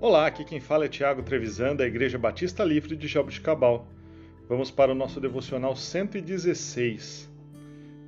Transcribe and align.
Olá, 0.00 0.28
aqui 0.28 0.44
quem 0.44 0.60
fala 0.60 0.84
é 0.84 0.88
Tiago 0.88 1.24
Trevisan, 1.24 1.74
da 1.74 1.84
Igreja 1.84 2.16
Batista 2.16 2.62
Livre 2.62 2.94
de 2.94 3.08
Jaboticabal. 3.08 3.84
Vamos 4.48 4.70
para 4.70 4.92
o 4.92 4.94
nosso 4.94 5.20
devocional 5.20 5.74
116. 5.74 7.28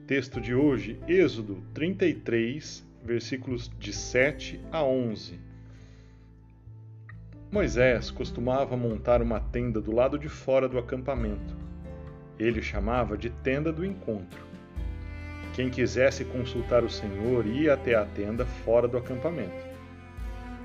Texto 0.06 0.40
de 0.40 0.54
hoje, 0.54 1.00
Êxodo 1.08 1.64
33, 1.74 2.86
versículos 3.03 3.68
de 3.76 3.93
7 3.93 4.61
a 4.71 4.84
11. 4.84 5.40
Moisés 7.50 8.09
costumava 8.12 8.77
montar 8.77 9.20
uma 9.20 9.41
tenda 9.41 9.80
do 9.80 9.93
lado 9.93 10.16
de 10.16 10.29
fora 10.29 10.68
do 10.68 10.79
acampamento. 10.79 11.57
Ele 12.38 12.62
chamava 12.62 13.18
de 13.18 13.30
tenda 13.30 13.72
do 13.72 13.84
encontro. 13.84 14.46
Quem 15.54 15.68
quisesse 15.68 16.25
consultar 16.25 16.84
o 16.84 16.88
Senhor 16.88 17.45
ia 17.48 17.75
até 17.75 17.96
a 17.96 18.07
tenda 18.07 18.46
fora 18.46 18.86
do 18.86 18.96
acampamento. 18.96 19.69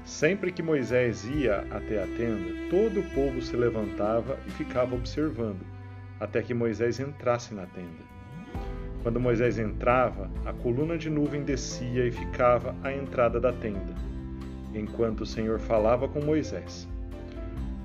Sempre 0.06 0.52
que 0.52 0.62
Moisés 0.62 1.26
ia 1.26 1.66
até 1.72 2.02
a 2.02 2.06
tenda, 2.06 2.70
todo 2.70 3.00
o 3.00 3.10
povo 3.16 3.42
se 3.42 3.58
levantava 3.58 4.38
e 4.46 4.52
ficava 4.52 4.94
observando, 4.94 5.66
até 6.20 6.44
que 6.44 6.54
Moisés 6.54 7.00
entrasse 7.00 7.56
na 7.56 7.66
tenda. 7.66 8.06
Quando 9.02 9.20
Moisés 9.20 9.58
entrava, 9.58 10.30
a 10.46 10.54
coluna 10.54 10.96
de 10.96 11.10
nuvem 11.10 11.42
descia 11.42 12.06
e 12.06 12.12
ficava 12.12 12.76
à 12.84 12.94
entrada 12.94 13.40
da 13.40 13.52
tenda, 13.52 13.96
enquanto 14.76 15.22
o 15.22 15.26
Senhor 15.26 15.60
falava 15.60 16.08
com 16.08 16.22
Moisés. 16.22 16.88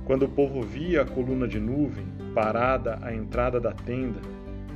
Quando 0.05 0.27
o 0.27 0.29
povo 0.29 0.61
via 0.61 1.01
a 1.01 1.07
coluna 1.07 1.49
de 1.49 1.59
nuvem 1.59 2.07
parada 2.35 2.99
à 3.01 3.15
entrada 3.15 3.59
da 3.59 3.73
tenda, 3.73 4.21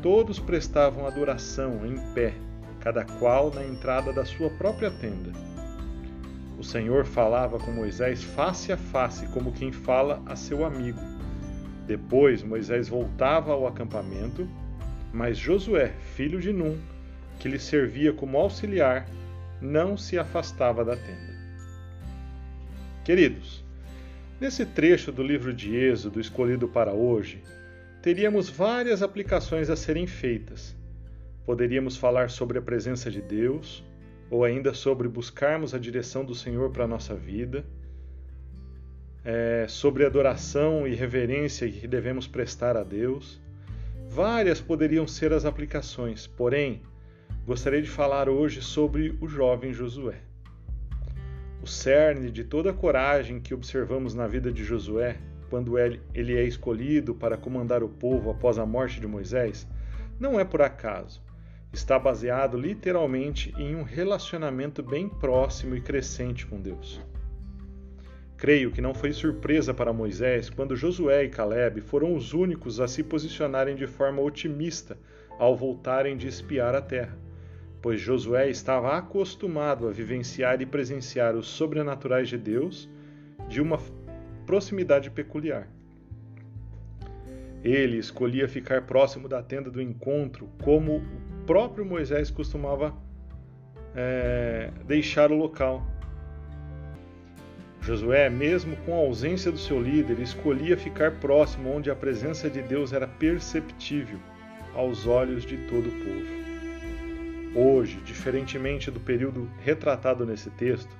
todos 0.00 0.38
prestavam 0.38 1.06
adoração 1.06 1.84
em 1.84 1.98
pé, 2.14 2.32
cada 2.80 3.04
qual 3.04 3.52
na 3.52 3.62
entrada 3.62 4.14
da 4.14 4.24
sua 4.24 4.48
própria 4.48 4.90
tenda. 4.90 5.53
O 6.58 6.62
Senhor 6.62 7.04
falava 7.04 7.58
com 7.58 7.72
Moisés 7.72 8.22
face 8.22 8.72
a 8.72 8.76
face, 8.76 9.26
como 9.28 9.52
quem 9.52 9.72
fala 9.72 10.22
a 10.26 10.36
seu 10.36 10.64
amigo. 10.64 11.00
Depois 11.86 12.42
Moisés 12.42 12.88
voltava 12.88 13.52
ao 13.52 13.66
acampamento, 13.66 14.48
mas 15.12 15.36
Josué, 15.36 15.92
filho 16.14 16.40
de 16.40 16.52
Num, 16.52 16.78
que 17.38 17.48
lhe 17.48 17.58
servia 17.58 18.12
como 18.12 18.38
auxiliar, 18.38 19.06
não 19.60 19.96
se 19.96 20.18
afastava 20.18 20.84
da 20.84 20.96
tenda. 20.96 21.34
Queridos, 23.04 23.62
nesse 24.40 24.64
trecho 24.64 25.12
do 25.12 25.22
livro 25.22 25.52
de 25.52 25.76
Êxodo 25.76 26.20
escolhido 26.20 26.68
para 26.68 26.92
hoje, 26.92 27.42
teríamos 28.00 28.48
várias 28.48 29.02
aplicações 29.02 29.68
a 29.68 29.76
serem 29.76 30.06
feitas. 30.06 30.74
Poderíamos 31.44 31.96
falar 31.96 32.30
sobre 32.30 32.58
a 32.58 32.62
presença 32.62 33.10
de 33.10 33.20
Deus, 33.20 33.84
ou 34.34 34.42
ainda 34.42 34.74
sobre 34.74 35.06
buscarmos 35.06 35.74
a 35.74 35.78
direção 35.78 36.24
do 36.24 36.34
Senhor 36.34 36.68
para 36.70 36.82
a 36.82 36.88
nossa 36.88 37.14
vida, 37.14 37.64
é, 39.24 39.64
sobre 39.68 40.04
adoração 40.04 40.88
e 40.88 40.94
reverência 40.96 41.70
que 41.70 41.86
devemos 41.86 42.26
prestar 42.26 42.76
a 42.76 42.82
Deus. 42.82 43.40
Várias 44.08 44.60
poderiam 44.60 45.06
ser 45.06 45.32
as 45.32 45.44
aplicações, 45.44 46.26
porém, 46.26 46.82
gostaria 47.46 47.80
de 47.80 47.88
falar 47.88 48.28
hoje 48.28 48.60
sobre 48.60 49.16
o 49.20 49.28
jovem 49.28 49.72
Josué. 49.72 50.18
O 51.62 51.66
cerne 51.68 52.28
de 52.28 52.42
toda 52.42 52.70
a 52.70 52.74
coragem 52.74 53.38
que 53.38 53.54
observamos 53.54 54.16
na 54.16 54.26
vida 54.26 54.50
de 54.50 54.64
Josué 54.64 55.16
quando 55.48 55.78
ele 55.78 56.36
é 56.36 56.42
escolhido 56.42 57.14
para 57.14 57.36
comandar 57.36 57.84
o 57.84 57.88
povo 57.88 58.30
após 58.30 58.58
a 58.58 58.66
morte 58.66 59.00
de 59.00 59.06
Moisés, 59.06 59.64
não 60.18 60.40
é 60.40 60.44
por 60.44 60.60
acaso. 60.60 61.22
Está 61.74 61.98
baseado 61.98 62.56
literalmente 62.56 63.52
em 63.58 63.74
um 63.74 63.82
relacionamento 63.82 64.80
bem 64.80 65.08
próximo 65.08 65.74
e 65.74 65.80
crescente 65.80 66.46
com 66.46 66.60
Deus. 66.60 67.00
Creio 68.36 68.70
que 68.70 68.80
não 68.80 68.94
foi 68.94 69.12
surpresa 69.12 69.74
para 69.74 69.92
Moisés 69.92 70.48
quando 70.48 70.76
Josué 70.76 71.24
e 71.24 71.28
Caleb 71.28 71.80
foram 71.80 72.14
os 72.14 72.32
únicos 72.32 72.78
a 72.78 72.86
se 72.86 73.02
posicionarem 73.02 73.74
de 73.74 73.88
forma 73.88 74.22
otimista 74.22 74.96
ao 75.36 75.56
voltarem 75.56 76.16
de 76.16 76.28
espiar 76.28 76.76
a 76.76 76.80
terra, 76.80 77.18
pois 77.82 78.00
Josué 78.00 78.48
estava 78.48 78.96
acostumado 78.96 79.88
a 79.88 79.90
vivenciar 79.90 80.62
e 80.62 80.66
presenciar 80.66 81.34
os 81.34 81.48
sobrenaturais 81.48 82.28
de 82.28 82.38
Deus 82.38 82.88
de 83.48 83.60
uma 83.60 83.80
proximidade 84.46 85.10
peculiar. 85.10 85.68
Ele 87.64 87.96
escolhia 87.96 88.46
ficar 88.46 88.82
próximo 88.82 89.26
da 89.26 89.42
tenda 89.42 89.70
do 89.70 89.82
encontro, 89.82 90.48
como 90.62 90.98
o 90.98 91.23
próprio 91.46 91.84
Moisés 91.84 92.30
costumava 92.30 92.94
é, 93.94 94.70
deixar 94.86 95.30
o 95.30 95.36
local. 95.36 95.86
Josué, 97.80 98.30
mesmo 98.30 98.76
com 98.78 98.94
a 98.94 99.06
ausência 99.06 99.52
do 99.52 99.58
seu 99.58 99.80
líder, 99.80 100.18
escolhia 100.18 100.76
ficar 100.76 101.12
próximo 101.20 101.70
onde 101.70 101.90
a 101.90 101.94
presença 101.94 102.48
de 102.48 102.62
Deus 102.62 102.92
era 102.92 103.06
perceptível 103.06 104.18
aos 104.74 105.06
olhos 105.06 105.44
de 105.44 105.58
todo 105.68 105.88
o 105.88 105.92
povo. 105.92 106.44
Hoje, 107.54 108.00
diferentemente 108.04 108.90
do 108.90 108.98
período 108.98 109.48
retratado 109.60 110.24
nesse 110.24 110.50
texto, 110.50 110.96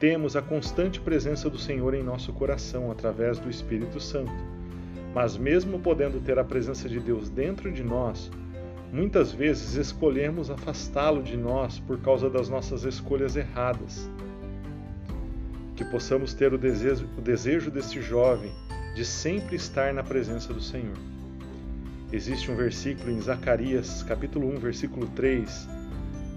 temos 0.00 0.34
a 0.34 0.42
constante 0.42 0.98
presença 0.98 1.48
do 1.48 1.58
Senhor 1.58 1.94
em 1.94 2.02
nosso 2.02 2.32
coração 2.32 2.90
através 2.90 3.38
do 3.38 3.48
Espírito 3.48 4.00
Santo. 4.00 4.32
Mas, 5.14 5.36
mesmo 5.36 5.78
podendo 5.78 6.20
ter 6.20 6.38
a 6.38 6.44
presença 6.44 6.88
de 6.88 6.98
Deus 6.98 7.30
dentro 7.30 7.70
de 7.70 7.84
nós, 7.84 8.30
muitas 8.94 9.32
vezes 9.32 9.74
escolhemos 9.74 10.52
afastá-lo 10.52 11.20
de 11.20 11.36
nós 11.36 11.80
por 11.80 11.98
causa 12.00 12.30
das 12.30 12.48
nossas 12.48 12.84
escolhas 12.84 13.34
erradas. 13.34 14.08
Que 15.74 15.84
possamos 15.84 16.32
ter 16.32 16.54
o 16.54 16.58
desejo, 16.58 17.08
o 17.18 17.20
desejo 17.20 17.72
deste 17.72 18.00
jovem 18.00 18.52
de 18.94 19.04
sempre 19.04 19.56
estar 19.56 19.92
na 19.92 20.04
presença 20.04 20.54
do 20.54 20.60
Senhor. 20.60 20.96
Existe 22.12 22.48
um 22.52 22.54
versículo 22.54 23.10
em 23.10 23.20
Zacarias, 23.20 24.04
capítulo 24.04 24.46
1, 24.54 24.58
versículo 24.60 25.08
3, 25.08 25.68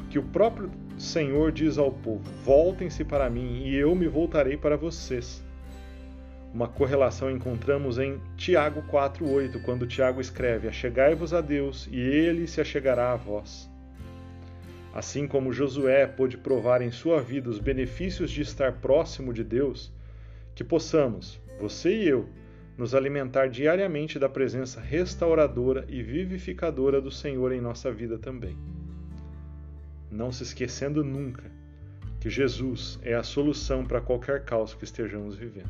que 0.10 0.18
o 0.18 0.24
próprio 0.24 0.72
Senhor 0.98 1.52
diz 1.52 1.78
ao 1.78 1.92
povo: 1.92 2.24
Voltem-se 2.44 3.04
para 3.04 3.30
mim 3.30 3.68
e 3.68 3.76
eu 3.76 3.94
me 3.94 4.08
voltarei 4.08 4.58
para 4.58 4.76
vocês. 4.76 5.47
Uma 6.58 6.68
correlação 6.68 7.30
encontramos 7.30 8.00
em 8.00 8.20
Tiago 8.36 8.82
4,8, 8.92 9.62
quando 9.62 9.86
Tiago 9.86 10.20
escreve: 10.20 10.68
Achegai-vos 10.68 11.32
a 11.32 11.40
Deus 11.40 11.88
e 11.92 12.00
ele 12.00 12.48
se 12.48 12.60
achegará 12.60 13.12
a 13.12 13.16
vós. 13.16 13.70
Assim 14.92 15.28
como 15.28 15.54
Josué 15.54 16.08
pôde 16.08 16.36
provar 16.36 16.82
em 16.82 16.90
sua 16.90 17.22
vida 17.22 17.48
os 17.48 17.60
benefícios 17.60 18.32
de 18.32 18.42
estar 18.42 18.74
próximo 18.82 19.32
de 19.32 19.44
Deus, 19.44 19.94
que 20.56 20.64
possamos, 20.64 21.40
você 21.62 21.96
e 21.96 22.08
eu, 22.08 22.28
nos 22.76 22.96
alimentar 22.96 23.50
diariamente 23.50 24.18
da 24.18 24.28
presença 24.28 24.82
restauradora 24.82 25.86
e 25.88 26.02
vivificadora 26.02 27.00
do 27.00 27.12
Senhor 27.12 27.52
em 27.52 27.62
nossa 27.62 27.92
vida 27.92 28.18
também 28.18 28.58
não 30.10 30.32
se 30.32 30.42
esquecendo 30.42 31.04
nunca 31.04 31.44
que 32.20 32.32
Jesus 32.32 32.98
é 33.04 33.14
a 33.14 33.22
solução 33.22 33.86
para 33.86 34.02
qualquer 34.02 34.44
caos 34.44 34.74
que 34.74 34.84
estejamos 34.84 35.36
vivendo. 35.36 35.70